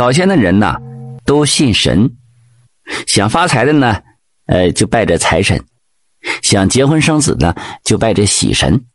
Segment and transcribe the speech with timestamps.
[0.00, 0.80] 早先的人呢，
[1.26, 2.16] 都信神，
[3.06, 4.02] 想发财的呢，
[4.46, 5.58] 呃，就拜着财神；
[6.40, 8.86] 想结婚生子呢，就拜着喜神。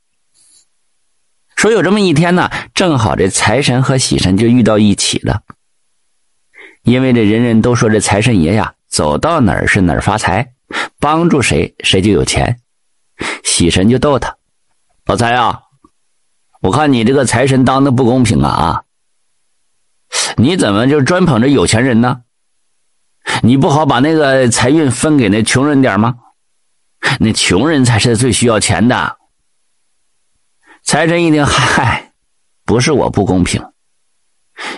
[1.55, 5.43] 说有这么一天呢，正好这财神和喜神就遇到一起了。
[6.81, 10.53] 因为这人人都说这财神爷呀，走到哪儿是哪儿发财，
[10.99, 12.59] 帮助谁谁就有钱。
[13.43, 14.35] 喜神就逗他
[15.05, 15.61] ：“老财啊，
[16.63, 18.84] 我看你这个财神当的不公平啊啊！
[20.37, 22.21] 你怎么就专捧着有钱人呢？
[23.41, 26.15] 你不好把那个财运分给那穷人点吗？
[27.19, 29.17] 那穷人才是最需要钱的。”
[30.83, 32.13] 财神一听，嗨，
[32.63, 33.63] 不是我不公平，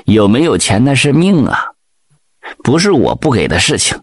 [0.06, 1.74] 有没有钱那是命啊，
[2.64, 4.02] 不是我不给的事情。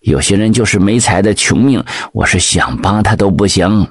[0.00, 3.90] 有些人就是没财的穷命，我是想帮他都不行。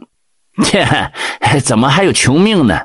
[0.63, 0.85] 切，
[1.63, 2.80] 怎么还有穷命呢？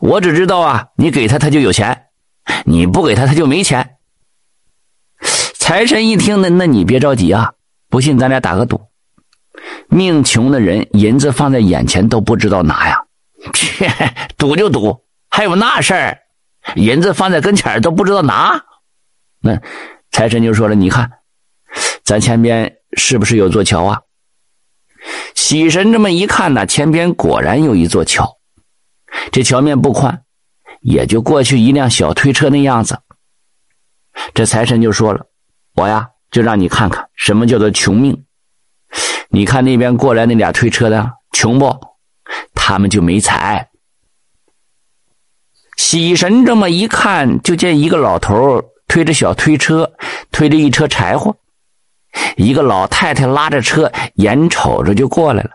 [0.00, 2.06] 我只知道啊，你给他他就有钱，
[2.64, 3.96] 你不给他他就没钱。
[5.54, 7.52] 财神一听，那那你别着急啊，
[7.88, 8.80] 不信咱俩打个赌，
[9.88, 13.04] 命穷的人银子放在眼前都不知道拿呀。
[13.54, 13.90] 切，
[14.36, 16.18] 赌就赌，还有那事儿？
[16.76, 18.62] 银子放在跟前都不知道拿。
[19.40, 19.58] 那
[20.10, 21.10] 财神就说了：“你看，
[22.04, 24.02] 咱前边是不是有座桥啊？”
[25.34, 28.36] 喜神这么一看呢，前边果然有一座桥。
[29.32, 30.22] 这桥面不宽，
[30.80, 32.98] 也就过去一辆小推车那样子。
[34.34, 35.26] 这财神就说了
[35.76, 38.24] ：“我呀，就让你看看什么叫做穷命。
[39.28, 41.74] 你看那边过来那俩推车的，穷不？”
[42.54, 43.70] 他们就没财。
[45.76, 49.92] 喜神这么一看，就见一个老头推着小推车，
[50.30, 51.36] 推着一车柴火，
[52.36, 55.50] 一个老太太拉着车，眼瞅着就过来了。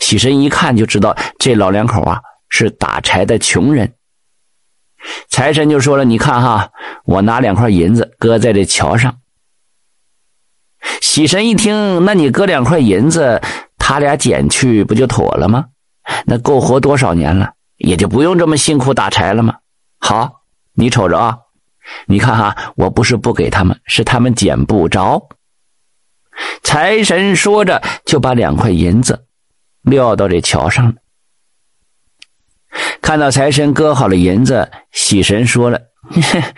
[0.00, 2.20] 喜神一看就知道这老两口啊
[2.50, 3.94] 是打柴的穷人。
[5.30, 6.70] 财神就说了：“你看哈，
[7.04, 9.16] 我拿两块银子搁在这桥上。”
[11.00, 13.40] 喜神一听，那你搁两块银子。
[13.82, 15.66] 他俩捡去不就妥了吗？
[16.24, 19.56] 那够活多少年了，也就不用这么辛苦打柴了吗？
[19.98, 20.42] 好，
[20.74, 21.38] 你瞅着啊，
[22.06, 25.28] 你看哈，我不是不给他们，是他们捡不着。
[26.62, 29.26] 财神说着，就把两块银子
[29.82, 30.94] 撂到这桥上了。
[33.00, 35.80] 看到财神搁好了银子，喜神说了：“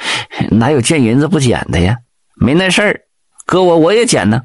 [0.53, 1.99] 哪有见银子不捡的呀？
[2.35, 3.01] 没那事儿，
[3.47, 4.43] 搁我我也捡呢。”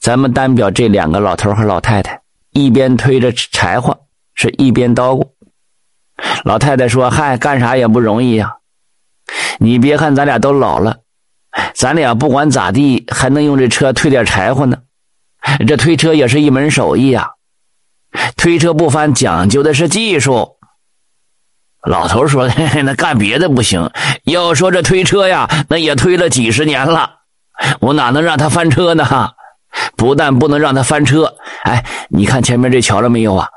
[0.00, 2.20] 咱们单表这两个老头和老太太，
[2.50, 5.30] 一边推着柴火，是一边叨咕。
[6.44, 8.56] 老太太说：“嗨，干啥也不容易呀！
[9.58, 10.98] 你别看咱俩都老了，
[11.74, 14.78] 咱俩不管咋地，还能用这车推点柴火呢。
[15.66, 17.30] 这推车也是一门手艺呀，
[18.36, 20.56] 推车不翻，讲究的是技术。”
[21.86, 23.90] 老头说：“嘿 嘿那干别的不行，
[24.24, 27.20] 要说这推车呀，那也推了几十年了，
[27.80, 29.04] 我哪能让他翻车呢？”
[29.94, 33.48] 不但不能让他翻车，哎，你看前面这桥了没有啊？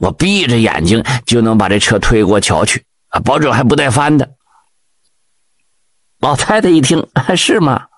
[0.00, 4.30] 我闭着眼睛就能把这车推过桥去啊，保准还不带翻的。
[6.18, 7.06] 老太太一听，
[7.36, 7.88] 是吗？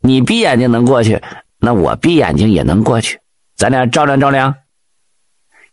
[0.00, 1.22] 你闭眼睛能过去，
[1.58, 3.18] 那我闭眼睛也能过去，
[3.56, 4.54] 咱俩照亮照亮。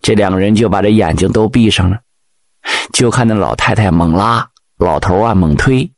[0.02, 2.00] 这两个人就把这眼睛都闭上了，
[2.92, 5.92] 就看那老太太猛拉，老头啊猛推。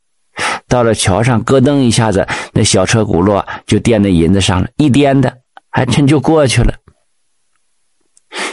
[0.68, 5.38] 到了桥上，咯噔一下子，那小车轱辘就颠在银子上了，一颠的
[5.70, 6.74] 还真就过去了。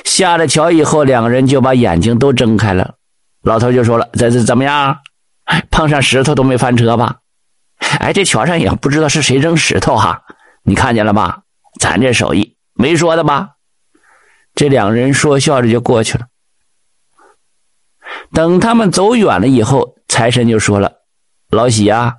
[0.04, 2.94] 下了桥以后，两个人就把眼睛都睁开了。
[3.42, 4.98] 老头就说了：“这这怎么样？
[5.70, 7.16] 碰上石头都没翻车吧？
[7.98, 10.22] 哎，这桥上也不知道是谁扔石头哈，
[10.62, 11.40] 你看见了吧？
[11.80, 13.50] 咱这手艺没说的吧？”
[14.60, 16.26] 这两人说笑着就过去了。
[18.30, 20.98] 等他们走远了以后，财神就说了。
[21.48, 22.16] 老喜啊，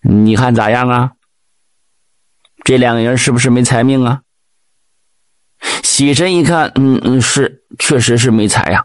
[0.00, 1.10] 你看咋样啊？
[2.62, 4.22] 这两个人是不是没财命啊？
[5.82, 8.84] 喜神一看，嗯嗯，是，确实是没财呀。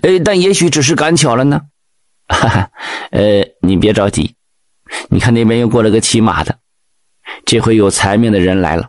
[0.00, 1.60] 哎，但也许只是赶巧了呢。
[2.26, 2.70] 哈哈，
[3.10, 4.34] 呃，你别着急，
[5.10, 6.58] 你看那边又过了个骑马的，
[7.44, 8.88] 这回有财命的人来了。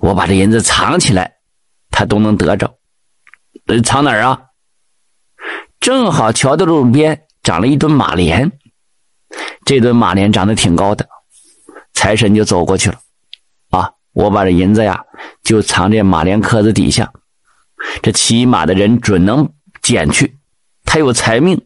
[0.00, 1.36] 我把这银子藏起来，
[1.92, 2.74] 他都能得着。
[3.66, 4.46] 呃，藏哪儿啊？
[5.78, 8.50] 正好桥的路边长了一墩马莲。
[9.64, 11.08] 这墩马莲长得挺高的，
[11.92, 12.98] 财神就走过去了。
[13.70, 15.04] 啊，我把这银子呀，
[15.44, 17.12] 就藏这马莲壳子底下，
[18.02, 20.38] 这骑马的人准能捡去，
[20.84, 21.64] 他有财命。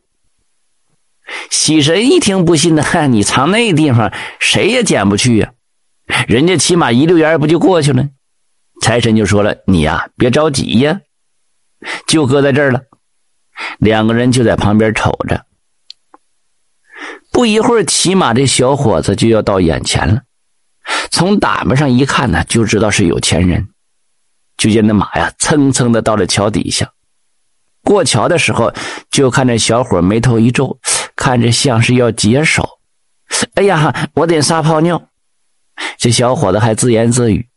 [1.51, 5.53] 喜神一听不信的，嗨，你藏那地方，谁也捡不去呀，
[6.29, 8.09] 人家骑马一溜烟不就过去了？
[8.87, 11.01] 财神就说了：“你呀，别着急呀，
[12.07, 12.83] 就搁在这儿了。”
[13.81, 15.45] 两个人就在旁边瞅着。
[17.33, 20.23] 不一会儿，骑马这小伙子就要到眼前了。
[21.11, 23.67] 从打扮上一看呢，就知道是有钱人。
[24.57, 26.93] 就见那马呀，蹭蹭的到了桥底下。
[27.83, 28.73] 过桥的时候，
[29.11, 30.79] 就看这小伙眉头一皱，
[31.17, 32.79] 看着像是要解手。
[33.55, 35.09] 哎呀，我得撒泡尿。
[35.99, 37.49] 这小伙子还自言自语。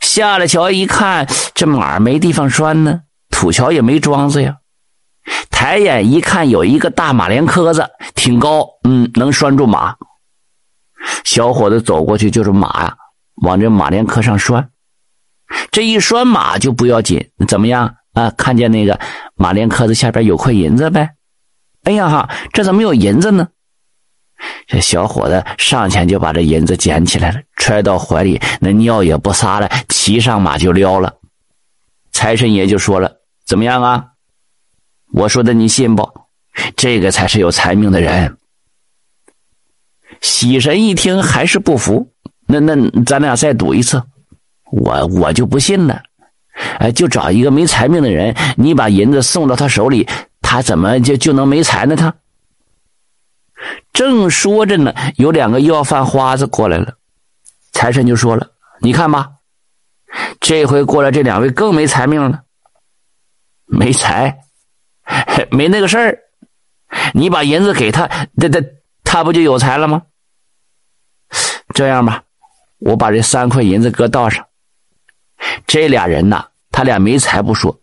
[0.00, 4.56] 下了桥一看，这马没地方拴呢，土桥也没桩子呀。
[5.50, 9.96] 抬眼一看，有一个大马连磕子，挺高，嗯，能拴住马。
[11.24, 12.96] 小伙子走过去，就是马呀，
[13.42, 14.70] 往这马连磕上拴。
[15.70, 18.30] 这一拴马就不要紧，怎么样啊？
[18.36, 18.98] 看见那个
[19.34, 21.10] 马连磕子下边有块银子呗？
[21.84, 23.48] 哎呀哈，这怎么有银子呢？
[24.66, 31.14] 这小伙子上前就把这银子捡起来了，揣到怀里，那尿也不撒了，骑上马就撩了。
[32.12, 33.12] 财神爷就说了
[33.46, 34.04] ：“怎么样啊？
[35.12, 36.08] 我说的你信不？
[36.76, 38.36] 这个才是有财命的人。”
[40.22, 42.08] 喜神一听还是不服，
[42.46, 42.74] 那那
[43.04, 44.02] 咱俩再赌一次。
[44.70, 46.02] 我我就不信了，
[46.78, 50.08] 哎，就找一个没财命的人，你把银子送到他手里，
[50.40, 51.94] 他怎么就就能没财呢？
[51.94, 52.14] 他
[53.94, 56.94] 正说着呢，有两个要饭花子过来了，
[57.72, 58.50] 财神就说了
[58.82, 59.30] ：“你看吧，
[60.40, 62.42] 这回过来这两位更没财命了，
[63.64, 64.40] 没财，
[65.52, 66.18] 没那个事儿，
[67.14, 68.60] 你把银子给他，他他
[69.04, 70.02] 他不就有财了吗？
[71.72, 72.24] 这样吧，
[72.80, 74.44] 我把这三块银子搁道上。”
[75.66, 77.78] 这俩人呐，他俩没财不说，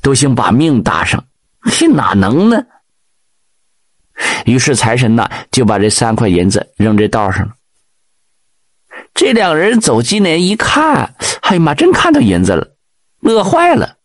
[0.00, 1.22] 都想把命搭上，
[1.60, 2.64] 嘿，哪能呢？
[4.44, 7.54] 于是财神呐就把这三块银子扔这道上了。
[9.14, 12.66] 这两个人走近来一看，哎呀妈，真看到银子了，
[13.20, 13.96] 乐坏了。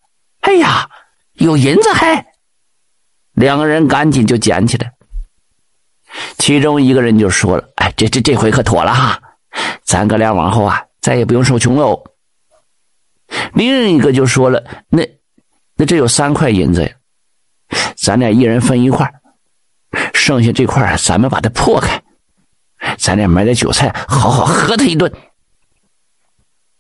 [0.42, 0.90] 哎呀，
[1.34, 2.26] 有银子还！
[3.34, 4.92] 两个人赶紧就捡起来。
[6.38, 9.20] 其中一个人就说了：“哎，这这这回可妥了哈，
[9.84, 12.02] 咱哥俩往后啊再也不用受穷喽。”
[13.54, 15.04] 另一个就说了：“那，
[15.76, 16.92] 那这有三块银子呀，
[17.98, 19.12] 咱俩一人分一块，
[20.14, 22.02] 剩下这块咱们把它破开，
[22.98, 25.12] 咱俩买点酒菜，好好喝他一顿。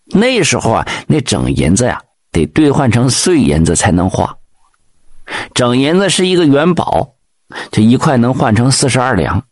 [0.05, 2.01] 那时候啊，那整银子呀，
[2.31, 4.37] 得兑换成碎银子才能花。
[5.53, 7.15] 整银子是一个元宝，
[7.71, 9.43] 这一块能换成四十二两。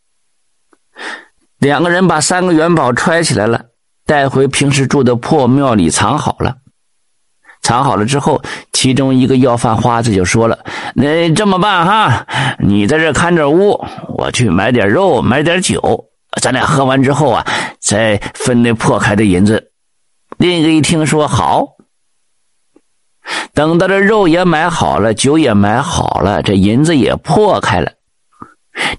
[1.58, 3.66] 两个人把三个元宝揣起来了，
[4.06, 6.58] 带回平时住的破庙里藏好了。”
[7.64, 8.44] 藏好了之后，
[8.84, 10.60] 其中一个要饭花子就说了
[10.94, 12.28] ：“那这么办哈，
[12.60, 13.82] 你在这看着屋，
[14.18, 15.80] 我去买点肉，买点酒，
[16.42, 17.46] 咱俩喝完之后啊，
[17.80, 19.72] 再分那破开的银子。”
[20.38, 21.66] 另一个一听说好，
[23.54, 27.90] 等到这肉也买好了，酒也买好了，这银子也破开了，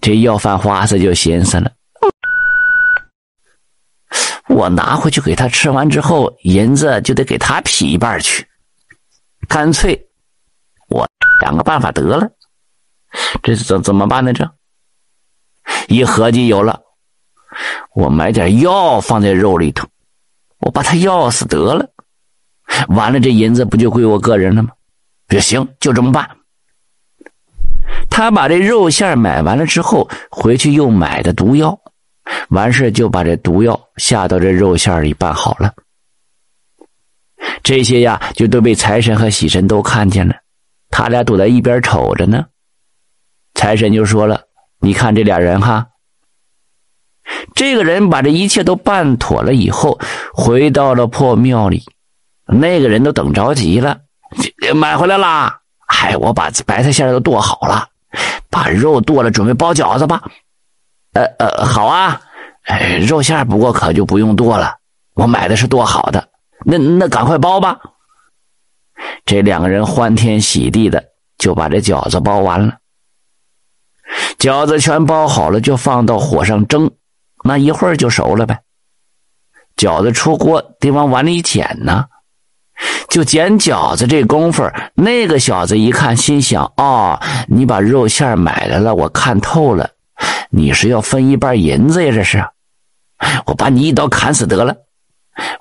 [0.01, 1.71] 这要饭花子就寻思了。
[4.49, 8.47] 我拿回去给他吃完之后，银子就得给他劈一半去。
[9.49, 10.07] 干脆，
[10.89, 11.07] 我
[11.41, 12.29] 想个办法得了。
[13.43, 14.33] 这怎怎么办呢？
[14.33, 14.51] 这
[15.89, 16.81] 一合计有了，
[17.95, 19.87] 我买点药放在肉里头，
[20.59, 21.89] 我把他药死得了。
[22.89, 24.71] 完了，这银子不就归我个人了吗？
[25.29, 26.29] 也行，就这么办。
[28.11, 31.79] 他把这肉馅买完了之后，回去又买的毒药，
[32.49, 35.73] 完事就把这毒药下到这肉馅里拌好了。
[37.65, 40.35] 这些呀，就都被财神和喜神都看见了，
[40.91, 42.45] 他俩躲在一边瞅着呢。
[43.55, 44.43] 财神就说了
[44.81, 45.87] ：“你看这俩人哈，
[47.55, 49.99] 这个人把这一切都办妥了以后，
[50.35, 51.83] 回到了破庙里，
[52.47, 53.99] 那个人都等着急了，
[54.75, 55.61] 买回来啦！
[55.89, 57.89] 嗨，我把白菜馅都剁好了，
[58.51, 60.23] 把肉剁了，准备包饺子吧。
[61.15, 62.21] 呃呃，好啊，
[62.65, 64.77] 哎，肉馅不过可就不用剁了，
[65.15, 66.29] 我买的是剁好的。”
[66.65, 67.79] 那那赶快包吧！
[69.27, 71.05] 这两个人欢天喜地的
[71.39, 72.79] 就把这饺子包完了。
[74.39, 76.91] 饺子全包好了，就放到火上蒸，
[77.45, 78.61] 那一会儿就熟了呗。
[79.77, 82.07] 饺子出锅得往碗里捡呢，
[83.09, 89.91] 就捡饺子这功夫，那个小子一看，心想：哦，你把肉馅买来了，我看透了，
[90.51, 92.13] 你是要分一半银子呀？
[92.13, 92.45] 这是，
[93.47, 94.77] 我把你一刀砍死得了。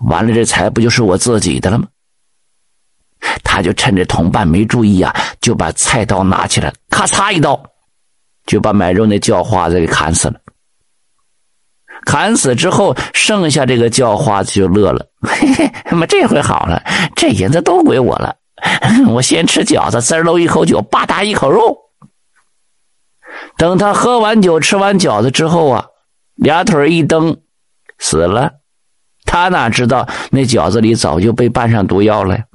[0.07, 1.87] 完了，这财不就是我自己的了吗？
[3.43, 7.61] 他就趁着同伴没注意啊，就把菜刀拿起来，咔嚓一刀，
[8.45, 10.39] 就把买肉那叫花子给砍死了。
[12.05, 16.83] 砍死之后，剩下这个叫花子就乐了，嘿嘿，他妈这回好了，
[17.15, 18.35] 这银子都归我了。
[19.07, 21.77] 我先吃饺子，滋喽一口酒，吧嗒一口肉。
[23.57, 25.85] 等他喝完酒、吃完饺子之后啊，
[26.35, 27.37] 俩腿一蹬，
[27.99, 28.51] 死了。
[29.33, 32.45] 他哪知道那饺子里早就被拌上毒药了呀？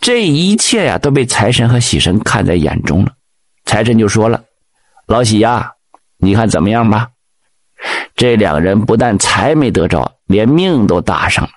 [0.00, 3.10] 这一切呀，都被财神和喜神看在眼中了。
[3.64, 4.44] 财神就说了
[5.08, 5.72] ：“老喜呀，
[6.18, 7.08] 你看怎么样吧？
[8.14, 11.50] 这两人不但财没得着，连命都搭上了。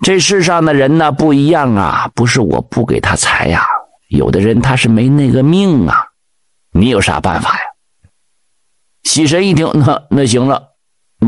[0.00, 3.66] 这世上的人呢，不一样啊，不是我不给他财呀，
[4.08, 6.06] 有的人他是没那个命啊。
[6.70, 7.64] 你有啥办法呀？”
[9.04, 10.75] 喜神一听，那那行了，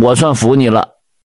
[0.01, 0.98] 我算服你了。